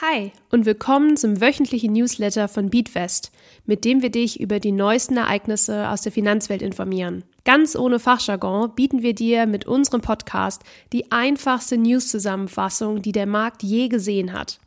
[0.00, 3.30] Hi und willkommen zum wöchentlichen Newsletter von Beatwest,
[3.64, 7.22] mit dem wir dich über die neuesten Ereignisse aus der Finanzwelt informieren.
[7.44, 13.62] Ganz ohne Fachjargon bieten wir dir mit unserem Podcast die einfachste News-Zusammenfassung, die der Markt
[13.62, 14.58] je gesehen hat.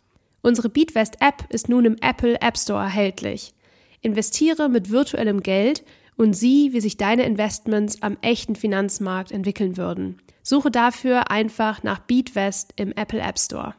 [0.43, 3.53] Unsere Beatwest-App ist nun im Apple App Store erhältlich.
[4.01, 5.83] Investiere mit virtuellem Geld
[6.15, 10.21] und sieh, wie sich deine Investments am echten Finanzmarkt entwickeln würden.
[10.41, 13.75] Suche dafür einfach nach Beatwest im Apple App Store.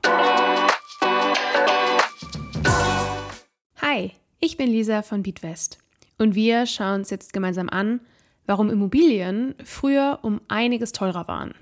[3.90, 5.78] Hi, ich bin Lisa von Beatwest
[6.18, 8.02] und wir schauen uns jetzt gemeinsam an,
[8.44, 11.54] warum Immobilien früher um einiges teurer waren.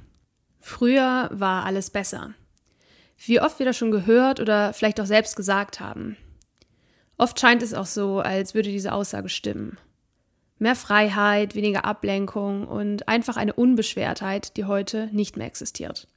[0.59, 2.35] Früher war alles besser.
[3.16, 6.16] Wie oft wir das schon gehört oder vielleicht auch selbst gesagt haben.
[7.16, 9.79] Oft scheint es auch so, als würde diese Aussage stimmen.
[10.59, 16.09] Mehr Freiheit, weniger Ablenkung und einfach eine Unbeschwertheit, die heute nicht mehr existiert.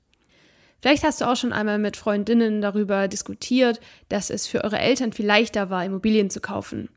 [0.81, 5.11] Vielleicht hast du auch schon einmal mit Freundinnen darüber diskutiert, dass es für eure Eltern
[5.11, 6.89] viel leichter war, Immobilien zu kaufen.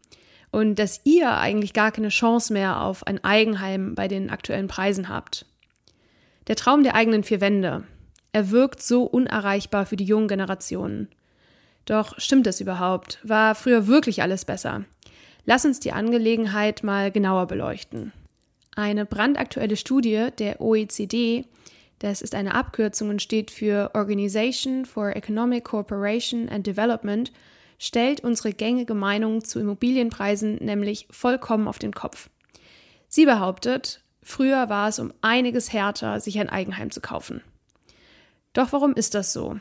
[0.51, 5.09] Und dass ihr eigentlich gar keine Chance mehr auf ein Eigenheim bei den aktuellen Preisen
[5.09, 5.47] habt.
[6.47, 7.85] Der Traum der eigenen vier Wände.
[8.33, 11.09] Er wirkt so unerreichbar für die jungen Generationen.
[11.85, 13.19] Doch stimmt das überhaupt?
[13.23, 14.85] War früher wirklich alles besser?
[15.45, 18.13] Lass uns die Angelegenheit mal genauer beleuchten.
[18.77, 21.45] Eine brandaktuelle Studie der OECD
[22.03, 27.31] das ist eine Abkürzung und steht für Organization for Economic Cooperation and Development,
[27.79, 32.29] stellt unsere gängige Meinung zu Immobilienpreisen nämlich vollkommen auf den Kopf.
[33.07, 37.41] Sie behauptet, früher war es um einiges härter, sich ein Eigenheim zu kaufen.
[38.53, 39.61] Doch warum ist das so?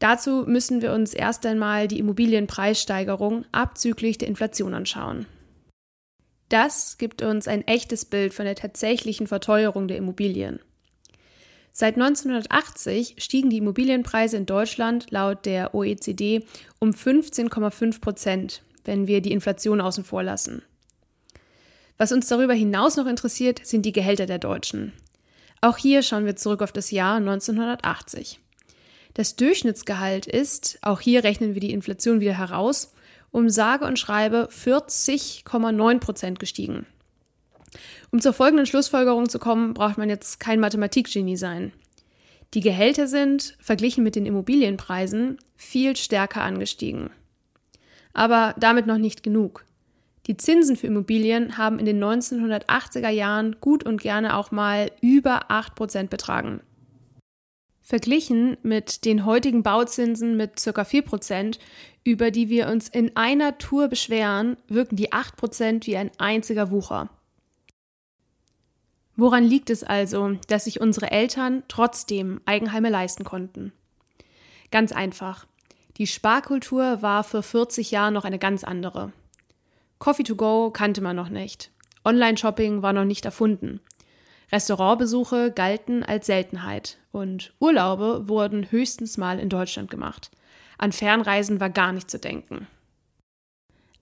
[0.00, 5.24] Dazu müssen wir uns erst einmal die Immobilienpreissteigerung abzüglich der Inflation anschauen.
[6.50, 10.60] Das gibt uns ein echtes Bild von der tatsächlichen Verteuerung der Immobilien.
[11.76, 16.44] Seit 1980 stiegen die Immobilienpreise in Deutschland laut der OECD
[16.78, 20.62] um 15,5 Prozent, wenn wir die Inflation außen vor lassen.
[21.98, 24.92] Was uns darüber hinaus noch interessiert, sind die Gehälter der Deutschen.
[25.62, 28.38] Auch hier schauen wir zurück auf das Jahr 1980.
[29.14, 32.94] Das Durchschnittsgehalt ist, auch hier rechnen wir die Inflation wieder heraus,
[33.32, 36.86] um sage und schreibe 40,9 Prozent gestiegen.
[38.14, 41.72] Um zur folgenden Schlussfolgerung zu kommen, braucht man jetzt kein Mathematikgenie sein.
[42.54, 47.10] Die Gehälter sind, verglichen mit den Immobilienpreisen, viel stärker angestiegen.
[48.12, 49.64] Aber damit noch nicht genug.
[50.28, 55.50] Die Zinsen für Immobilien haben in den 1980er Jahren gut und gerne auch mal über
[55.50, 56.60] 8% betragen.
[57.82, 60.82] Verglichen mit den heutigen Bauzinsen mit ca.
[60.82, 61.58] 4%,
[62.04, 67.10] über die wir uns in einer Tour beschweren, wirken die 8% wie ein einziger Wucher.
[69.16, 73.72] Woran liegt es also, dass sich unsere Eltern trotzdem Eigenheime leisten konnten?
[74.70, 75.46] Ganz einfach.
[75.98, 79.12] Die Sparkultur war vor 40 Jahren noch eine ganz andere.
[80.00, 81.70] Coffee to go kannte man noch nicht.
[82.04, 83.80] Online-Shopping war noch nicht erfunden.
[84.50, 90.30] Restaurantbesuche galten als Seltenheit und Urlaube wurden höchstens mal in Deutschland gemacht.
[90.76, 92.66] An Fernreisen war gar nicht zu denken.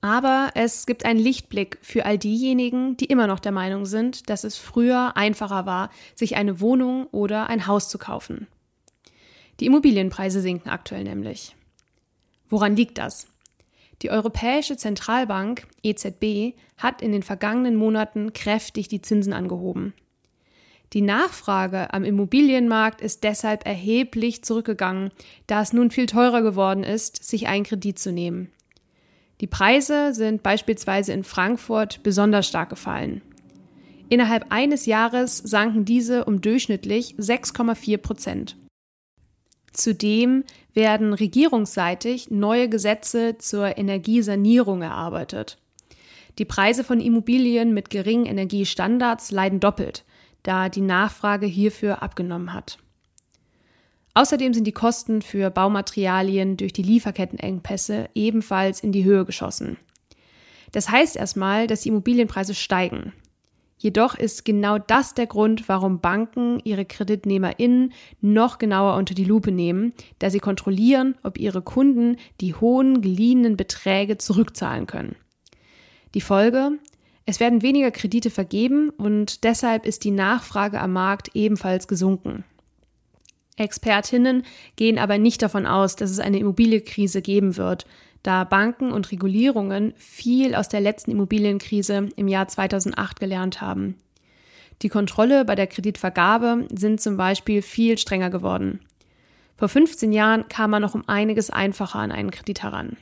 [0.03, 4.43] Aber es gibt einen Lichtblick für all diejenigen, die immer noch der Meinung sind, dass
[4.43, 8.49] es früher einfacher war, sich eine Wohnung oder ein Haus zu kaufen.
[9.61, 11.55] Die Immobilienpreise sinken aktuell nämlich.
[12.49, 13.29] Woran liegt das?
[14.03, 19.95] Die Europäische Zentralbank EZB hat in den vergangenen Monaten kräftig die Zinsen angehoben.
[20.95, 25.13] Die Nachfrage am Immobilienmarkt ist deshalb erheblich zurückgegangen,
[25.47, 28.51] da es nun viel teurer geworden ist, sich einen Kredit zu nehmen.
[29.43, 33.23] Die Preise sind beispielsweise in Frankfurt besonders stark gefallen.
[34.09, 38.57] Innerhalb eines Jahres sanken diese um durchschnittlich 6,4 Prozent.
[39.73, 40.45] Zudem
[40.75, 45.59] werden regierungsseitig neue Gesetze zur Energiesanierung erarbeitet.
[46.39, 50.05] Die Preise von Immobilien mit geringen Energiestandards leiden doppelt,
[50.45, 52.79] da die Nachfrage hierfür abgenommen hat.
[54.15, 59.79] Außerdem sind die Kosten für Baumaterialien durch die Lieferkettenengpässe ebenfalls in die Höhe geschossen.
[60.73, 63.13] Das heißt erstmal, dass die Immobilienpreise steigen.
[63.83, 69.51] Jedoch ist genau das der Grund, warum Banken ihre KreditnehmerInnen noch genauer unter die Lupe
[69.51, 75.17] nehmen, da sie kontrollieren, ob ihre Kunden die hohen geliehenen Beträge zurückzahlen können.
[76.15, 76.79] Die Folge?
[77.27, 82.45] Es werden weniger Kredite vergeben und deshalb ist die Nachfrage am Markt ebenfalls gesunken.
[83.57, 84.45] Expertinnen
[84.77, 87.87] gehen aber nicht davon aus, dass es eine Immobilienkrise geben wird,
[88.23, 93.97] da Banken und Regulierungen viel aus der letzten Immobilienkrise im Jahr 2008 gelernt haben.
[94.83, 98.81] Die Kontrolle bei der Kreditvergabe sind zum Beispiel viel strenger geworden.
[99.57, 102.97] Vor 15 Jahren kam man noch um einiges einfacher an einen Kredit heran.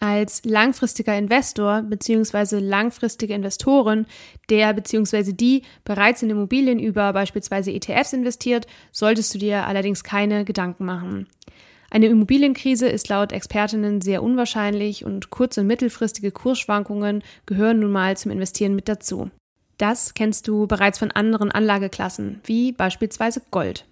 [0.00, 2.60] Als langfristiger Investor bzw.
[2.60, 4.06] langfristige Investoren,
[4.48, 5.32] der bzw.
[5.32, 11.26] die bereits in Immobilien über beispielsweise ETFs investiert, solltest du dir allerdings keine Gedanken machen.
[11.90, 18.16] Eine Immobilienkrise ist laut Expertinnen sehr unwahrscheinlich und kurz- und mittelfristige Kursschwankungen gehören nun mal
[18.16, 19.30] zum Investieren mit dazu.
[19.78, 23.86] Das kennst du bereits von anderen Anlageklassen, wie beispielsweise Gold.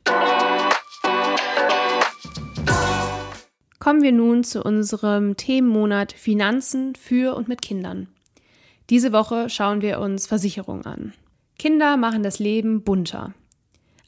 [3.87, 8.09] Kommen wir nun zu unserem Themenmonat Finanzen für und mit Kindern.
[8.91, 11.13] Diese Woche schauen wir uns Versicherungen an.
[11.57, 13.33] Kinder machen das Leben bunter.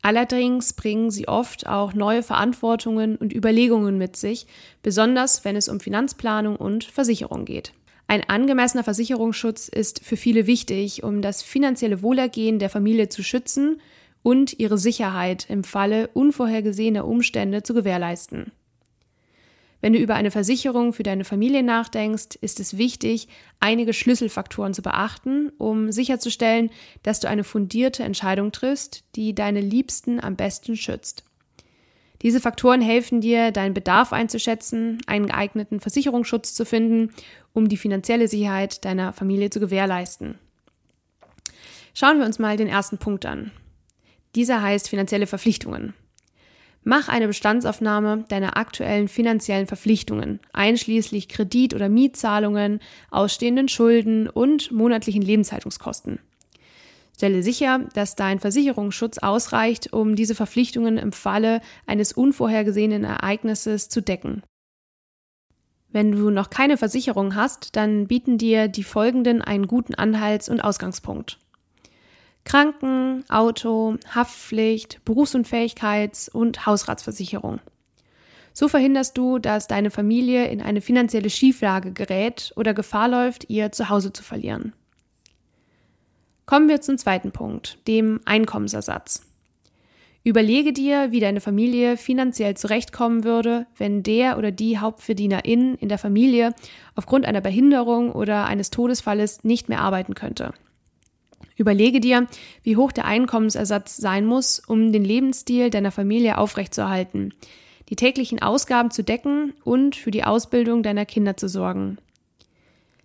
[0.02, 4.48] Allerdings bringen sie oft auch neue Verantwortungen und Überlegungen mit sich,
[4.82, 7.72] besonders wenn es um Finanzplanung und Versicherung geht.
[8.08, 13.80] Ein angemessener Versicherungsschutz ist für viele wichtig, um das finanzielle Wohlergehen der Familie zu schützen
[14.24, 18.50] und ihre Sicherheit im Falle unvorhergesehener Umstände zu gewährleisten.
[19.80, 23.28] Wenn du über eine Versicherung für deine Familie nachdenkst, ist es wichtig,
[23.60, 26.70] einige Schlüsselfaktoren zu beachten, um sicherzustellen,
[27.04, 31.24] dass du eine fundierte Entscheidung triffst, die deine Liebsten am besten schützt.
[32.22, 37.14] Diese Faktoren helfen dir, deinen Bedarf einzuschätzen, einen geeigneten Versicherungsschutz zu finden,
[37.52, 40.38] um die finanzielle Sicherheit deiner Familie zu gewährleisten.
[41.94, 43.52] Schauen wir uns mal den ersten Punkt an.
[44.34, 45.94] Dieser heißt finanzielle Verpflichtungen.
[46.84, 52.80] Mach eine Bestandsaufnahme deiner aktuellen finanziellen Verpflichtungen, einschließlich Kredit- oder Mietzahlungen,
[53.10, 56.20] ausstehenden Schulden und monatlichen Lebenshaltungskosten.
[57.18, 64.00] Stelle sicher, dass dein Versicherungsschutz ausreicht, um diese Verpflichtungen im Falle eines unvorhergesehenen Ereignisses zu
[64.00, 64.44] decken.
[65.90, 70.60] Wenn du noch keine Versicherung hast, dann bieten dir die folgenden einen guten Anhalts- und
[70.60, 71.38] Ausgangspunkt.
[72.48, 77.60] Kranken-, Auto-, Haftpflicht, Berufsunfähigkeits- und Hausratsversicherung.
[78.54, 83.70] So verhinderst du, dass deine Familie in eine finanzielle Schieflage gerät oder Gefahr läuft, ihr
[83.70, 84.72] Zuhause zu verlieren.
[86.46, 89.26] Kommen wir zum zweiten Punkt, dem Einkommensersatz.
[90.24, 95.98] Überlege dir, wie deine Familie finanziell zurechtkommen würde, wenn der oder die Hauptverdienerin in der
[95.98, 96.54] Familie
[96.94, 100.54] aufgrund einer Behinderung oder eines Todesfalles nicht mehr arbeiten könnte.
[101.58, 102.28] Überlege dir,
[102.62, 107.34] wie hoch der Einkommensersatz sein muss, um den Lebensstil deiner Familie aufrechtzuerhalten,
[107.88, 111.98] die täglichen Ausgaben zu decken und für die Ausbildung deiner Kinder zu sorgen.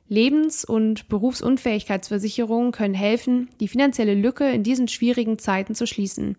[0.08, 6.38] Lebens- und Berufsunfähigkeitsversicherungen können helfen, die finanzielle Lücke in diesen schwierigen Zeiten zu schließen.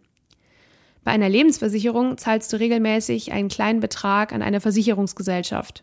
[1.02, 5.82] Bei einer Lebensversicherung zahlst du regelmäßig einen kleinen Betrag an eine Versicherungsgesellschaft.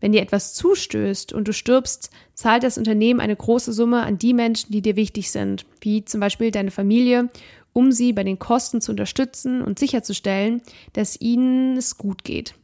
[0.00, 4.34] Wenn dir etwas zustößt und du stirbst, zahlt das Unternehmen eine große Summe an die
[4.34, 7.28] Menschen, die dir wichtig sind, wie zum Beispiel deine Familie,
[7.72, 10.62] um sie bei den Kosten zu unterstützen und sicherzustellen,
[10.92, 12.54] dass ihnen es gut geht.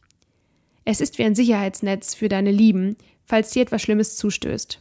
[0.85, 2.97] Es ist wie ein Sicherheitsnetz für deine Lieben,
[3.27, 4.81] falls dir etwas Schlimmes zustößt.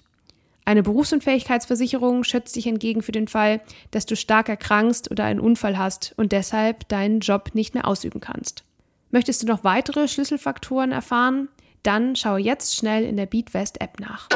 [0.66, 3.62] Eine Berufsunfähigkeitsversicherung schützt dich hingegen für den Fall,
[3.92, 8.22] dass du stark erkrankst oder einen Unfall hast und deshalb deinen Job nicht mehr ausüben
[8.22, 8.64] kannst.
[9.12, 11.50] Möchtest du noch weitere Schlüsselfaktoren erfahren?
[11.84, 14.30] Dann schaue jetzt schnell in der BeatWest App nach.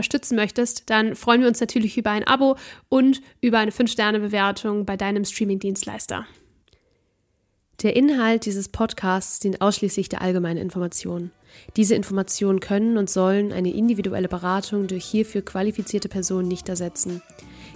[0.00, 2.56] unterstützen möchtest, dann freuen wir uns natürlich über ein Abo
[2.88, 6.26] und über eine 5-Sterne-Bewertung bei deinem Streaming-Dienstleister.
[7.82, 11.32] Der Inhalt dieses Podcasts dient ausschließlich der allgemeinen Information.
[11.76, 17.20] Diese Informationen können und sollen eine individuelle Beratung durch hierfür qualifizierte Personen nicht ersetzen.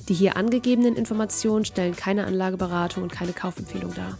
[0.09, 4.19] Die hier angegebenen Informationen stellen keine Anlageberatung und keine Kaufempfehlung dar.